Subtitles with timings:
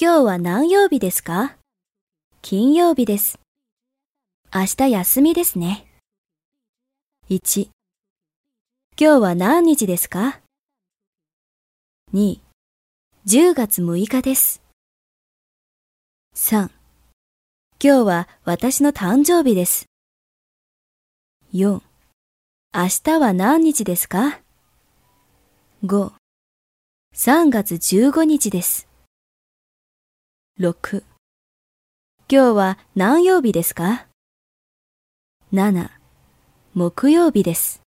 [0.00, 1.56] 今日は何曜日ですか？
[2.40, 3.40] 金曜日です。
[4.54, 5.88] 明日休みですね。
[7.28, 7.68] 1
[8.96, 10.38] 今日は何日ですか
[12.14, 12.38] ?2、
[13.26, 14.62] 10月6日です。
[16.36, 16.70] 3、今
[17.80, 19.86] 日は私の誕生日です。
[21.52, 21.82] 4、
[22.72, 24.38] 明日は何日ですか
[25.84, 26.12] ?5、
[27.16, 28.87] 3月15日です。
[30.60, 31.04] 6、
[32.28, 34.08] 今日は何曜日ですか
[35.52, 35.88] ?7、
[36.74, 37.80] 木曜日です。